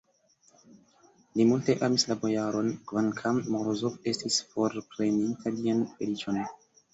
[1.39, 6.43] Li multe amis la bojaron, kvankam Morozov estis forpreninta lian feliĉon.